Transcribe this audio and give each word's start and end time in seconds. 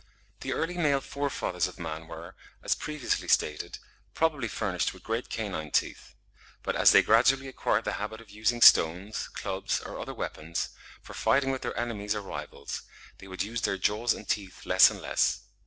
The 0.39 0.51
early 0.51 0.77
male 0.79 0.99
forefathers 0.99 1.67
of 1.67 1.77
man 1.77 2.07
were, 2.07 2.35
as 2.63 2.73
previously 2.73 3.27
stated, 3.27 3.77
probably 4.15 4.47
furnished 4.47 4.95
with 4.95 5.03
great 5.03 5.29
canine 5.29 5.69
teeth; 5.69 6.15
but 6.63 6.75
as 6.75 6.89
they 6.91 7.03
gradually 7.03 7.47
acquired 7.47 7.83
the 7.85 7.91
habit 8.01 8.19
of 8.19 8.31
using 8.31 8.63
stones, 8.63 9.27
clubs, 9.27 9.79
or 9.79 9.99
other 9.99 10.15
weapons, 10.15 10.69
for 11.03 11.13
fighting 11.13 11.51
with 11.51 11.61
their 11.61 11.77
enemies 11.79 12.15
or 12.15 12.21
rivals, 12.21 12.81
they 13.19 13.27
would 13.27 13.43
use 13.43 13.61
their 13.61 13.77
jaws 13.77 14.13
and 14.15 14.27
teeth 14.27 14.65
less 14.65 14.89
and 14.89 15.01
less. 15.03 15.41